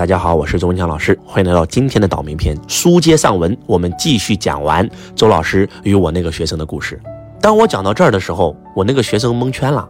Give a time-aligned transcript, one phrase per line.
[0.00, 2.56] 大家好，我是周文强老师，欢迎来到今天的倒霉篇。
[2.66, 6.98] 书接上文，我们继续讲完周老师与我那个学生的故事。
[7.38, 9.86] 当我讲到这儿的时候，我那个学生蒙圈了。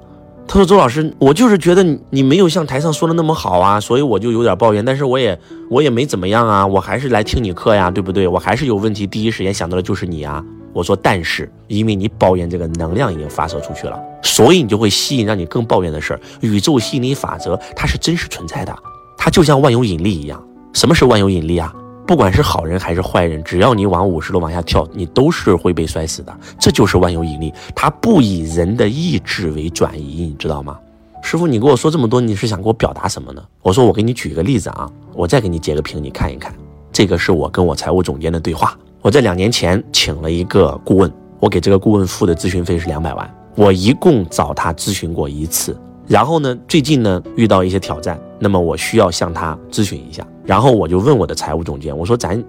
[0.49, 4.85] 他说：“周老师，我就是觉得你没有像台上说的那么好啊，所以我就有点抱怨。
[4.85, 5.39] 但是我也
[5.71, 8.27] 我也没怎么样啊，我还是来听你课呀， 对不对？
[8.27, 16.21] 我还是有问题，第一时间想到的就是你啊。”我说：“但是因为你抱怨这个能量已经发射出去了，所以你就会吸引让你更抱怨的事儿。
[16.41, 18.77] 宇宙吸引力法则它是真实存在的。”
[19.23, 20.43] 它就像万有引力一样，
[20.73, 21.71] 什么是万有引力啊？
[22.07, 26.35] 不管是好人还是坏人，只要你往五十楼往下跳，你都是会被摔死的。
[26.59, 30.79] 这就是万有引力，它不以人的意志为转移，你知道吗？
[31.23, 33.43] 师傅，你跟我说这么多，你是想给我表达什么呢？
[33.61, 36.51] 我说，我给你举个例子啊，我再给你截个屏，你看一看。
[36.91, 38.75] 这个是我跟我财务总监的对话。
[39.03, 45.79] 我在两年前请了一个顾问，我给这个顾问付的咨询费是两百万，我一共找他咨询过一次。
[46.07, 50.27] 然后呢，最近呢遇到一些挑战，那么我需要向他咨询一下。
[50.45, 52.43] 然后我就问我的财务总监，我说咱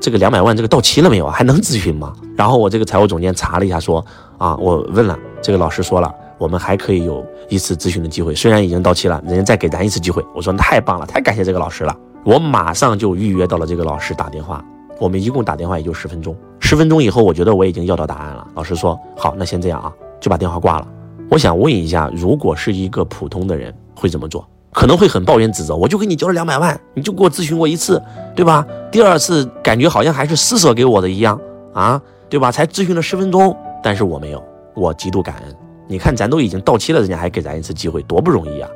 [0.00, 1.32] 这个两百万这个到期了没有啊？
[1.32, 2.12] 还能咨询吗？
[2.36, 4.04] 然后我这个财务总监查了一下，说
[4.36, 10.24] 啊，我问了这个老师说了，我们还可以有一次咨询的机会，虽然已经到期了，人家再给咱一次机会。
[10.34, 11.96] 我说太棒了，太感谢这个老师了。
[12.24, 14.64] 我马上就预约到了这个老师打电话，
[15.00, 16.36] 我们一共打电话也就十分钟。
[16.60, 18.46] 十分钟以后，我觉得我已经要到答案了。
[18.54, 20.86] 老师说好，那先这样啊，就把电话挂了。
[21.28, 24.46] 我想问一下，如果是一个普通的人会怎么做？
[24.72, 25.74] 可能会很抱怨指责。
[25.74, 28.02] 我就给你交了两百万，你就给我咨询过一次，
[28.34, 28.66] 对吧？
[28.90, 31.40] 第二次感觉好像还是施舍给我的一样
[31.74, 32.50] 啊，对吧？
[32.50, 34.42] 才咨询了十分钟，但是我没有，
[34.74, 35.54] 我极度感恩。
[35.88, 38.68] 你看，咱都已经到期了，人家还给咱一次机会，多不容易啊！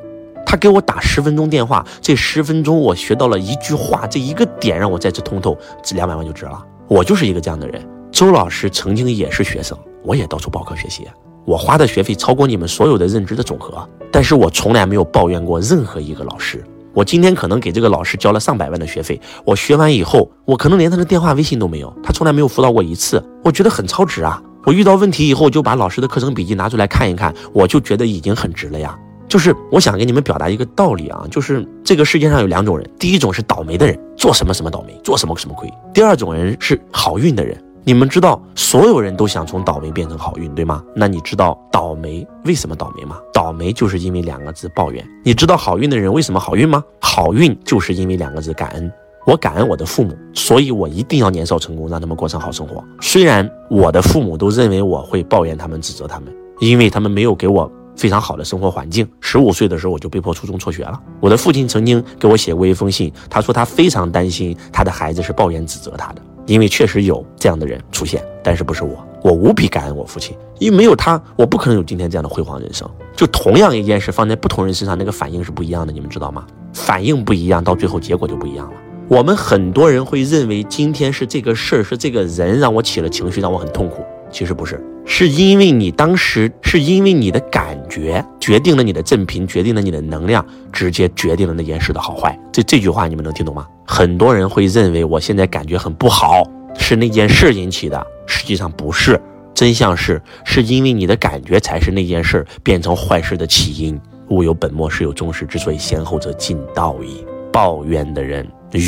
[0.45, 6.63] 他给我打十分钟电话，这十分钟我学到了一句话，这一个点让我再次通透，这两百万就值了。
[6.87, 7.87] 我就是一个这样的人。
[8.11, 11.07] 周老师曾经也是学生，我也到处报课学习。
[11.45, 16.63] 我花的学费超过你们所有的认知的总和，但是我从来没有抱怨过任何一个老师。
[16.93, 24.39] 我今天可能给这个老师交了上百万的学费，我学完以后，我可能连他的电话、微信都没有，他从来没有辅导过一次，我觉得很超值啊！
[24.65, 28.95] 我遇到问题以后就把老师的课程笔记拿出来看一看，我就觉得已经很值了呀。
[29.27, 37.59] 就是我想给你们表达一个道理啊，就是这个世界上有两种人，第一种是倒霉的人，做什么什么倒霉，做什么什么亏；第二种人是好运的人。
[37.85, 40.81] 你们知道所有人都想从倒霉变成好运，对吗？
[40.95, 43.17] 那你知道倒霉为什么倒霉吗？
[43.33, 45.05] 倒霉就是因为两个字抱怨。
[45.21, 46.81] 你知道好运的人为什么好运吗？
[47.01, 48.89] 好运就是因为两个字感恩。
[49.25, 52.81] 我感恩我的父母，所以我一定要年少成功，让他们过上好生活。
[53.01, 59.05] 虽然我的父母都认为我会抱怨他们、指责他们，因为他们没有给我非常好的生活环境。
[59.19, 60.97] 十五岁的时候我就被迫初中辍学了。
[61.19, 66.21] 我的父亲曾经给我写过一封信，他说他非常担心他的孩子是抱怨指责他的。
[66.45, 72.89] 因为确实有这样的人出现，但是不是我，我无比感恩我父亲，因为没有他，我不可能有今天这样的辉煌人生。
[73.15, 76.45] 就同样一件事放在不同人身上，那个反应是不一样的，你们知道吗？
[76.73, 78.77] 反应不一样，到最后结果就不一样了。
[79.07, 84.03] 我们很多人会认为今天是这个事儿，是这个人让我起了情绪，让我很痛苦。
[84.31, 92.37] 其实不是，是因为你当时是因为你的感觉决定了你的正频，决定了你的能量，直接决定了那件事的好坏。
[92.51, 93.67] 这这句话你们能听懂吗？
[93.85, 96.43] 很多人会认为我现在感觉很不好，
[96.77, 99.19] 是那件事引起的，实际上不是。
[99.53, 103.99] 真相是，是因为你的感觉才是那件事变成坏事的起因。
[104.29, 107.23] 物有本末，事有终始，之所以先后者尽道矣。
[107.51, 108.47] 抱怨的人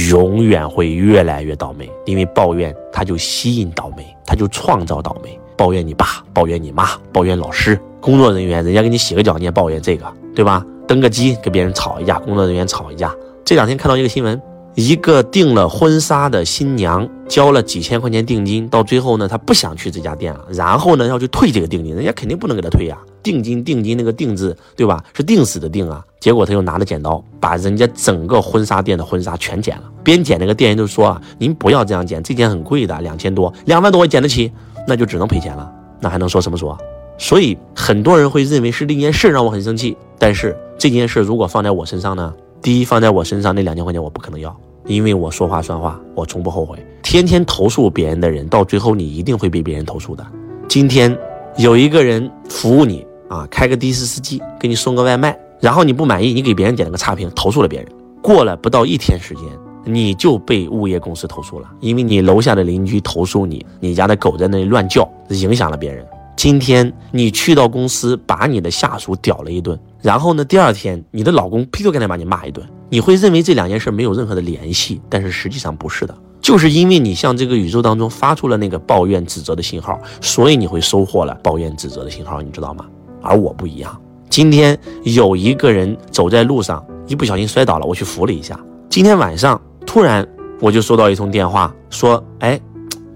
[0.10, 5.40] 永远会越来越倒霉，因为抱怨他就吸引倒霉，他就创造倒霉。
[5.58, 10.66] 抱怨你爸，抱怨你妈，抱怨老师、工作人员，人家给你洗个脚，你也抱怨这个，对吧？
[10.88, 13.14] 登个机跟别人吵一架，工作人员吵一架。
[13.44, 14.40] 这两天看到一个新闻，
[14.76, 22.98] 一个订了婚纱的新娘交了几千块钱定金，到最后呢，她不想去这家店了，然后呢要去退这个定金，人家肯定不能给她退呀。
[23.24, 25.04] 定金定金那个定字，对吧？
[25.12, 26.06] 是定死的定啊。
[26.20, 29.84] 结果他又拿着剪刀，把人家整个婚纱店的婚纱全剪了。
[30.04, 34.52] 边剪那个店员就说啊：“您不要这样剪，这件很贵的，两千多，两万多我剪得起。”
[34.88, 36.78] 那就只能赔钱了，那还能说什么说？
[37.18, 42.34] 所以很多人会认为是那件事让我很生气，但是这件事如果放在我身上呢？
[42.62, 44.56] 第一，放在我身上那两千块钱我不可能要，
[44.86, 46.78] 因为我说话算话，我从不后悔。
[47.04, 50.26] 天天投诉别人的人，到最后你一定会被别人投诉的。
[50.68, 51.16] 今天
[51.58, 57.88] 有一个人服务你啊，开个的士司机给你送个外卖，然后你不满意，你给别人点了个差评，投诉了别人，
[58.22, 59.44] 过了不到一天时间。
[59.86, 66.06] 你就被物业公司投诉了，因为你楼下的邻居投诉你，你家的狗在那里乱叫，影响了别人。
[66.36, 82.86] 今天你去到公司把你的下属屌了一顿，然后呢，第二天你的老公劈头盖脸把你骂一顿，你会认为这两件事没有任何的联系，但是实际上不是的，就是因为你向这个宇宙当中发出了那个抱怨指责的信号，所以你会收获了抱怨指责的信号，你知道吗？
[83.22, 83.98] 而我不一样，
[84.30, 88.60] 今天有一个人走在路上，一不小心摔倒了，我去扶了一下。
[88.90, 89.60] 今天晚上
[89.96, 90.28] 突然
[90.60, 92.60] 我就收到一通电话，说，哎，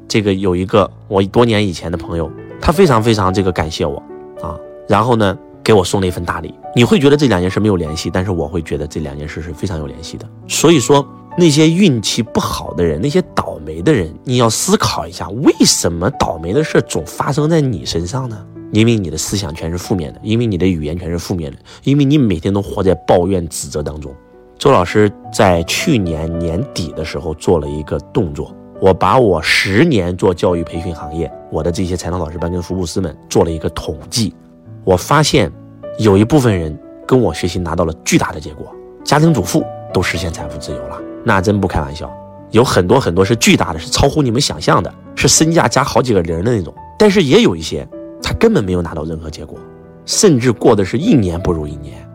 [0.07, 2.31] 这个有一个我多年以前的朋友，
[2.61, 4.01] 他非常非常这个感谢我
[4.41, 6.55] 啊，然后呢给我送了一份大礼。
[6.73, 10.25] 你会觉得这两件事没有联系，但是我会觉得这两件事是非常有联系的。
[10.47, 11.05] 所以说，
[11.37, 18.37] 那些运气不好的人，那些倒霉的人，你要思考一下，为什么倒霉的事总发生在你身上呢？
[18.71, 24.15] 因为你的思想全是负面的，因为你的语言全是负面的，因为你每天都活在抱怨、指责当中。
[24.59, 34.35] 周老师在去年年底的时候做了一个动作，我把我十年做教育培训行业，我的这些财能老师班跟福布斯们做了一个统计，
[34.83, 35.50] 我发现
[35.97, 36.77] 有一部分人
[37.07, 38.67] 跟我学习拿到了巨大的结果，
[39.01, 39.63] 家庭主妇
[39.94, 42.12] 都实现财富自由了，那真不开玩笑，
[42.51, 47.88] 有很多很多是巨大的，是超乎你们想象的，是身价加好几个零的那种，但是也有一些。
[48.21, 49.57] 他根本没有拿到任何结果，
[50.05, 52.05] 甚至过的是一年不如一年。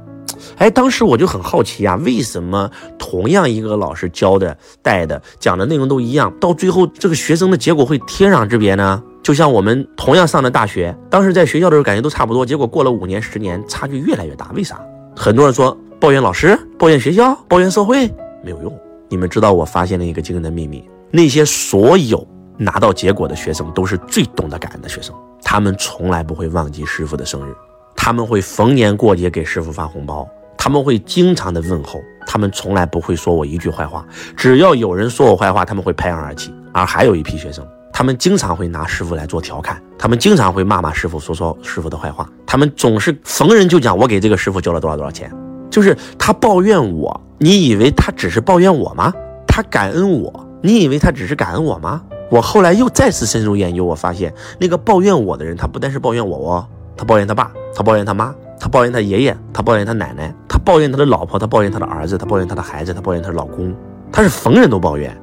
[0.59, 9.03] 哎，当时我就很好奇啊，为什么同样一个老师教的、带的、讲的内容都一样，到最后这个学生的结果会天壤之别呢？
[9.23, 14.51] 就像我们同样上的大学，当时在学校的时候感觉都差不多，结果过了五年、十年，差距越来越大。
[14.55, 14.79] 为啥？
[15.17, 18.07] 很多人说抱怨老师、抱怨学校、抱怨社会
[18.43, 18.79] 没有用。
[19.09, 22.27] 你们知道我发现了一个惊人的秘密：那些所有
[22.59, 25.15] 拿到结果的学生，都是最懂得感恩的学生。
[25.43, 27.55] 他们从来不会忘记师傅的生日，
[27.97, 30.29] 他们会逢年过节给师傅发红包，
[30.65, 34.03] 他们会经常的问候，他们从来不会说我一句坏话。
[34.35, 36.55] 只要有人说我坏话，他们会拍案而起。
[36.73, 37.63] 而还有一批学生，
[37.93, 42.27] 他们经常会拿师傅来做调侃，他们经常会骂骂师傅，说说师傅的坏话。
[42.47, 45.31] 他们总是逢人就讲我给这个师傅交了多少多少钱，
[45.69, 49.13] 就是他抱怨我，你以为他只是抱怨我吗？
[49.47, 52.01] 他感恩我，你以为他只是感恩我吗？
[52.31, 56.67] 我后来又再次深入研究，我发现那个抱怨我的人，他不但是抱怨我哦，
[56.97, 60.35] 他抱怨他爸，他抱怨他妈，他抱怨他爷爷，他抱怨他奶奶，
[60.65, 63.75] 抱怨他的老婆，他抱怨他的儿子，他抱怨他的孩子，他抱怨他的老公，
[64.11, 65.15] 他是逢人都抱怨。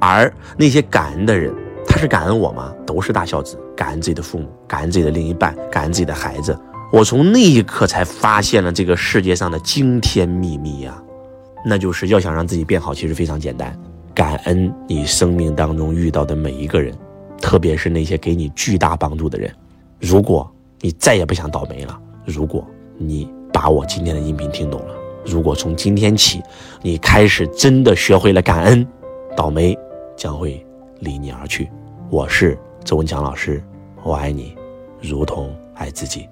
[0.00, 1.52] 而那些感恩的人，
[1.86, 2.72] 他是感恩我吗？
[2.86, 6.56] 都是大孝子，感恩自己的父母，感恩自己的另一半，感恩自己的孩子。
[6.92, 11.02] 我从那一刻才发现了这个世界上的惊天秘密呀，
[11.64, 13.76] 那就是要想让自己变好，其实非常简单。
[14.14, 16.94] 感恩你生命当中遇到的每一个人，
[17.40, 19.50] 特别是那些给你巨大帮助的人。
[19.98, 20.48] 如果
[20.80, 22.64] 你再也不想倒霉了，如果
[22.96, 23.28] 你
[23.64, 24.94] 把我今天的音频听懂了，
[25.24, 26.42] 如果从今天起
[26.82, 28.86] 你开始真的学会了感恩，
[29.34, 29.74] 倒霉
[30.14, 30.62] 将会
[30.98, 31.70] 离你而去。
[32.10, 33.64] 我是周文强老师，
[34.02, 34.54] 我爱你，
[35.00, 36.28] 如同爱自己。